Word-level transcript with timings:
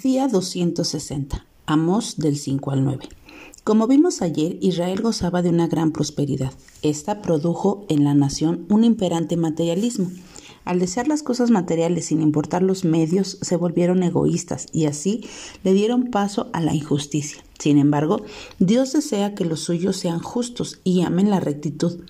Día 0.00 0.26
260. 0.26 1.46
Amos 1.66 2.16
del 2.16 2.36
5 2.36 2.70
al 2.72 2.82
9. 2.82 3.08
Como 3.62 3.86
vimos 3.86 4.22
ayer, 4.22 4.56
Israel 4.60 5.02
gozaba 5.02 5.42
de 5.42 5.50
una 5.50 5.68
gran 5.68 5.92
prosperidad. 5.92 6.52
Esta 6.80 7.20
produjo 7.20 7.84
en 7.88 8.02
la 8.02 8.14
nación 8.14 8.66
un 8.70 8.84
imperante 8.84 9.36
materialismo. 9.36 10.10
Al 10.64 10.78
desear 10.78 11.08
las 11.08 11.22
cosas 11.22 11.50
materiales 11.50 12.06
sin 12.06 12.22
importar 12.22 12.62
los 12.62 12.84
medios, 12.84 13.38
se 13.40 13.56
volvieron 13.56 14.02
egoístas 14.02 14.66
y 14.72 14.86
así 14.86 15.24
le 15.64 15.72
dieron 15.72 16.10
paso 16.10 16.48
a 16.52 16.60
la 16.60 16.74
injusticia. 16.74 17.42
Sin 17.58 17.78
embargo, 17.78 18.24
Dios 18.58 18.92
desea 18.92 19.34
que 19.34 19.44
los 19.44 19.60
suyos 19.60 19.96
sean 19.96 20.18
justos 20.18 20.80
y 20.82 21.02
amen 21.02 21.30
la 21.30 21.38
rectitud. 21.40 22.00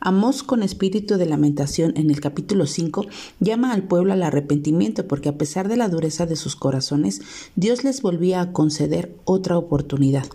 Amós 0.00 0.42
con 0.42 0.62
espíritu 0.62 1.16
de 1.16 1.26
lamentación 1.26 1.92
en 1.96 2.10
el 2.10 2.20
capítulo 2.20 2.66
5 2.66 3.06
llama 3.40 3.72
al 3.72 3.84
pueblo 3.84 4.12
al 4.12 4.22
arrepentimiento 4.22 5.06
porque 5.06 5.28
a 5.28 5.38
pesar 5.38 5.68
de 5.68 5.76
la 5.76 5.88
dureza 5.88 6.26
de 6.26 6.36
sus 6.36 6.56
corazones, 6.56 7.22
Dios 7.54 7.84
les 7.84 8.02
volvía 8.02 8.40
a 8.40 8.52
conceder 8.52 9.16
otra 9.24 9.56
oportunidad. 9.56 10.26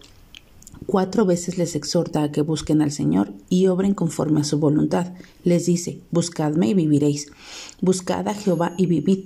Cuatro 0.88 1.26
veces 1.26 1.58
les 1.58 1.76
exhorta 1.76 2.24
a 2.24 2.32
que 2.32 2.42
busquen 2.42 2.82
al 2.82 2.92
Señor 2.92 3.34
y 3.50 3.68
obren 3.68 3.94
conforme 3.94 4.42
a 4.42 4.44
su 4.44 4.60
voluntad. 4.60 5.14
Les 5.44 5.66
dice, 5.66 6.02
buscadme 6.10 6.70
y 6.70 6.74
viviréis. 6.74 7.32
Buscad 7.82 8.28
a 8.28 8.34
Jehová 8.34 8.74
y 8.78 8.88
vivid. 8.88 9.26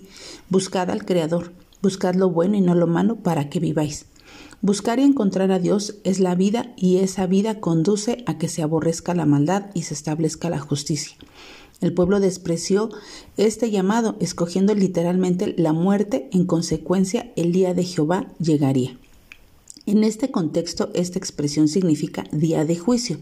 Buscad 0.49 0.91
al 0.91 1.05
Creador. 1.05 1.53
Buscad 1.81 2.15
lo 2.15 2.29
bueno 2.29 2.55
y 2.55 2.61
no 2.61 2.75
lo 2.75 2.87
malo 2.87 3.15
para 3.15 3.49
que 3.49 3.59
viváis. 3.59 4.05
Buscar 4.61 4.99
y 4.99 5.03
encontrar 5.03 5.51
a 5.51 5.59
Dios 5.59 5.95
es 6.03 6.19
la 6.19 6.35
vida 6.35 6.73
y 6.75 6.97
esa 6.97 7.25
vida 7.25 7.59
conduce 7.59 8.23
a 8.25 8.37
que 8.37 8.47
se 8.47 8.61
aborrezca 8.61 9.13
la 9.13 9.25
maldad 9.25 9.67
y 9.73 9.83
se 9.83 9.93
establezca 9.93 10.49
la 10.49 10.59
justicia. 10.59 11.15
El 11.81 11.93
pueblo 11.93 12.19
despreció 12.19 12.89
este 13.37 13.69
llamado, 13.69 14.17
escogiendo 14.19 14.73
literalmente 14.75 15.53
la 15.57 15.73
muerte, 15.73 16.29
en 16.31 16.45
consecuencia 16.45 17.31
el 17.35 17.51
día 17.51 17.73
de 17.73 17.83
Jehová 17.83 18.27
llegaría. 18.39 18.97
En 19.87 20.03
este 20.03 20.31
contexto, 20.31 20.89
esta 20.95 21.19
expresión 21.19 21.67
significa 21.67 22.23
día 22.31 22.65
de 22.65 22.75
juicio. 22.75 23.19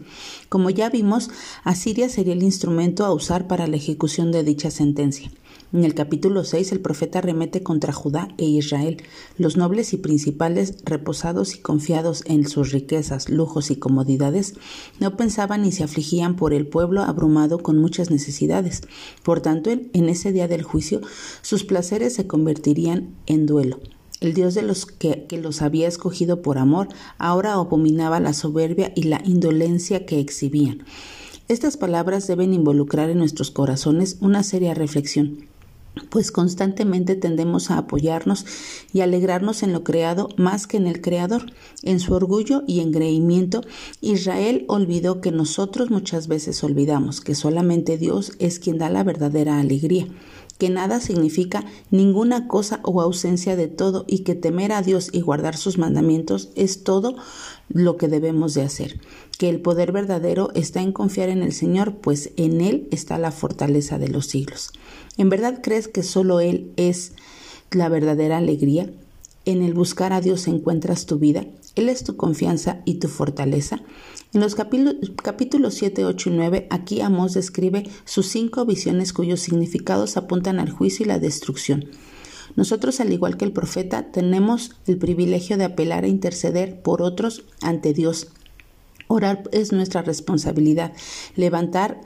Como 0.48 0.70
ya 0.70 0.88
vimos, 0.88 1.28
Asiria 1.62 2.08
sería 2.08 2.32
el 2.32 2.42
instrumento 2.42 3.04
a 3.04 3.12
usar 3.12 3.46
para 3.46 3.66
la 3.66 3.76
ejecución 3.76 4.32
de 4.32 4.44
dicha 4.44 4.70
sentencia. 4.70 5.30
En 5.74 5.84
el 5.84 5.94
capítulo 5.94 6.42
6 6.42 6.72
el 6.72 6.80
profeta 6.80 7.20
remete 7.20 7.62
contra 7.62 7.92
Judá 7.92 8.28
e 8.38 8.46
Israel. 8.46 9.02
Los 9.36 9.58
nobles 9.58 9.92
y 9.92 9.98
principales, 9.98 10.76
reposados 10.86 11.54
y 11.54 11.58
confiados 11.58 12.22
en 12.24 12.48
sus 12.48 12.72
riquezas, 12.72 13.28
lujos 13.28 13.70
y 13.70 13.76
comodidades, 13.76 14.54
no 15.00 15.18
pensaban 15.18 15.62
ni 15.62 15.72
se 15.72 15.84
afligían 15.84 16.34
por 16.34 16.54
el 16.54 16.66
pueblo 16.66 17.02
abrumado 17.02 17.58
con 17.58 17.76
muchas 17.76 18.10
necesidades. 18.10 18.80
Por 19.22 19.42
tanto, 19.42 19.68
en 19.68 20.08
ese 20.08 20.32
día 20.32 20.48
del 20.48 20.62
juicio, 20.62 21.02
sus 21.42 21.64
placeres 21.64 22.14
se 22.14 22.26
convertirían 22.26 23.14
en 23.26 23.44
duelo. 23.44 23.80
El 24.24 24.32
Dios 24.32 24.54
de 24.54 24.62
los 24.62 24.86
que, 24.86 25.26
los 25.32 25.60
había 25.60 25.86
escogido 25.86 26.40
por 26.40 26.56
amor 26.56 26.88
ahora 27.18 27.52
abominaba 27.52 28.20
la 28.20 28.32
soberbia 28.32 28.90
y 28.96 29.02
la 29.02 29.20
indolencia 29.22 30.06
que 30.06 30.18
exhibían. 30.18 30.82
Estas 31.48 31.76
palabras 31.76 32.26
deben 32.26 32.54
involucrar 32.54 33.10
en 33.10 33.18
nuestros 33.18 33.50
corazones 33.50 34.16
una 34.22 34.42
seria 34.42 34.72
reflexión 34.72 35.46
pues 36.10 36.30
constantemente 36.30 37.14
tendemos 37.14 37.70
a 37.70 37.78
apoyarnos 37.78 38.46
y 38.92 39.00
alegrarnos 39.00 39.62
en 39.62 39.72
lo 39.72 39.84
creado 39.84 40.28
más 40.36 40.66
que 40.66 40.76
en 40.76 40.86
el 40.86 41.00
Creador. 41.00 41.52
En 41.82 42.00
su 42.00 42.14
orgullo 42.14 42.62
y 42.66 42.80
engreimiento, 42.80 43.62
Israel 44.00 44.64
olvidó 44.68 45.20
que 45.20 45.30
nosotros 45.30 45.90
muchas 45.90 46.28
veces 46.28 46.62
olvidamos 46.64 47.20
que 47.20 47.34
solamente 47.34 47.98
Dios 47.98 48.32
es 48.38 48.58
quien 48.58 48.78
da 48.78 48.90
la 48.90 49.04
verdadera 49.04 49.58
alegría 49.58 50.06
que 50.58 50.70
nada 50.70 51.00
significa 51.00 51.64
ninguna 51.90 52.46
cosa 52.46 52.80
o 52.84 53.00
ausencia 53.00 53.56
de 53.56 53.68
todo 53.68 54.04
y 54.06 54.20
que 54.20 54.34
temer 54.34 54.72
a 54.72 54.82
Dios 54.82 55.10
y 55.12 55.20
guardar 55.20 55.56
sus 55.56 55.78
mandamientos 55.78 56.50
es 56.54 56.84
todo 56.84 57.16
lo 57.68 57.96
que 57.96 58.08
debemos 58.08 58.54
de 58.54 58.62
hacer, 58.62 59.00
que 59.36 59.48
el 59.48 59.60
poder 59.60 59.92
verdadero 59.92 60.50
está 60.54 60.80
en 60.80 60.92
confiar 60.92 61.28
en 61.28 61.42
el 61.42 61.52
Señor, 61.52 61.96
pues 61.96 62.30
en 62.36 62.60
Él 62.60 62.88
está 62.90 63.18
la 63.18 63.32
fortaleza 63.32 63.98
de 63.98 64.08
los 64.08 64.26
siglos. 64.26 64.70
¿En 65.16 65.28
verdad 65.28 65.60
crees 65.62 65.88
que 65.88 66.02
solo 66.02 66.40
Él 66.40 66.72
es 66.76 67.12
la 67.70 67.88
verdadera 67.88 68.38
alegría? 68.38 68.90
¿En 69.44 69.62
el 69.62 69.74
buscar 69.74 70.12
a 70.12 70.20
Dios 70.20 70.48
encuentras 70.48 71.06
tu 71.06 71.18
vida? 71.18 71.46
Él 71.74 71.88
es 71.88 72.04
tu 72.04 72.16
confianza 72.16 72.80
y 72.84 72.94
tu 72.94 73.08
fortaleza. 73.08 73.82
En 74.32 74.40
los 74.40 74.54
capítulos 74.54 75.74
7, 75.74 76.04
8 76.04 76.30
y 76.30 76.32
9, 76.32 76.66
aquí 76.70 77.00
Amós 77.00 77.34
describe 77.34 77.88
sus 78.04 78.26
cinco 78.28 78.64
visiones 78.64 79.12
cuyos 79.12 79.40
significados 79.40 80.16
apuntan 80.16 80.60
al 80.60 80.70
juicio 80.70 81.04
y 81.04 81.08
la 81.08 81.18
destrucción. 81.18 81.86
Nosotros, 82.56 83.00
al 83.00 83.12
igual 83.12 83.36
que 83.36 83.44
el 83.44 83.52
profeta, 83.52 84.12
tenemos 84.12 84.72
el 84.86 84.98
privilegio 84.98 85.56
de 85.56 85.64
apelar 85.64 86.04
e 86.04 86.08
interceder 86.08 86.80
por 86.82 87.02
otros 87.02 87.44
ante 87.60 87.92
Dios. 87.92 88.28
Orar 89.14 89.44
es 89.52 89.70
nuestra 89.70 90.02
responsabilidad. 90.02 90.92
Levantar 91.36 92.00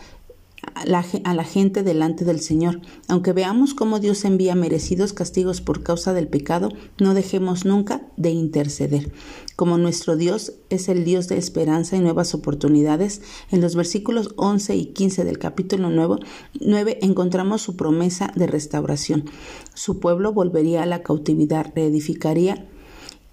a 0.74 1.34
la 1.34 1.44
gente 1.44 1.82
delante 1.82 2.26
del 2.26 2.40
Señor. 2.40 2.82
Aunque 3.08 3.32
veamos 3.32 3.72
cómo 3.72 3.98
Dios 3.98 4.26
envía 4.26 4.54
merecidos 4.54 5.14
castigos 5.14 5.62
por 5.62 5.82
causa 5.82 6.12
del 6.12 6.28
pecado, 6.28 6.68
no 6.98 7.14
dejemos 7.14 7.64
nunca 7.64 8.02
de 8.18 8.28
interceder. 8.28 9.10
Como 9.56 9.78
nuestro 9.78 10.16
Dios 10.16 10.52
es 10.68 10.90
el 10.90 11.06
Dios 11.06 11.28
de 11.28 11.38
esperanza 11.38 11.96
y 11.96 12.00
nuevas 12.00 12.34
oportunidades, 12.34 13.22
en 13.50 13.62
los 13.62 13.74
versículos 13.74 14.34
11 14.36 14.76
y 14.76 14.86
15 14.92 15.24
del 15.24 15.38
capítulo 15.38 15.88
9, 15.88 16.16
9 16.60 16.98
encontramos 17.00 17.62
su 17.62 17.74
promesa 17.74 18.34
de 18.36 18.48
restauración. 18.48 19.24
Su 19.72 19.98
pueblo 19.98 20.34
volvería 20.34 20.82
a 20.82 20.86
la 20.86 21.02
cautividad, 21.02 21.72
reedificaría 21.74 22.68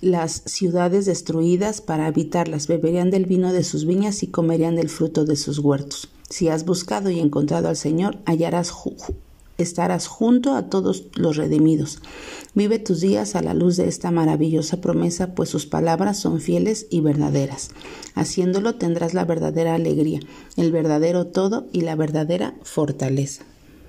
las 0.05 0.43
ciudades 0.45 1.05
destruidas 1.05 1.81
para 1.81 2.05
habitarlas, 2.05 2.67
beberían 2.67 3.09
del 3.09 3.25
vino 3.25 3.51
de 3.51 3.63
sus 3.63 3.85
viñas 3.85 4.21
y 4.21 4.27
comerían 4.27 4.75
del 4.75 4.89
fruto 4.89 5.25
de 5.25 5.35
sus 5.35 5.57
huertos. 5.57 6.09
Si 6.29 6.47
has 6.47 6.63
buscado 6.63 7.09
y 7.09 7.19
encontrado 7.19 7.69
al 7.69 7.75
Señor, 7.75 8.19
hallarás 8.25 8.71
estarás 9.57 10.05
junto 10.05 10.53
a 10.53 10.69
todos 10.69 11.05
los 11.15 11.37
redimidos. 11.37 11.99
Vive 12.53 12.77
tus 12.77 13.01
días 13.01 13.35
a 13.35 13.41
la 13.41 13.55
luz 13.55 13.77
de 13.77 13.87
esta 13.87 14.11
maravillosa 14.11 14.79
promesa, 14.79 15.33
pues 15.33 15.49
sus 15.49 15.65
palabras 15.65 16.19
son 16.19 16.39
fieles 16.39 16.85
y 16.91 17.01
verdaderas. 17.01 17.71
Haciéndolo 18.13 18.75
tendrás 18.75 19.15
la 19.15 19.25
verdadera 19.25 19.73
alegría, 19.73 20.19
el 20.55 20.71
verdadero 20.71 21.25
todo 21.25 21.65
y 21.71 21.81
la 21.81 21.95
verdadera 21.95 22.53
fortaleza. 22.61 23.43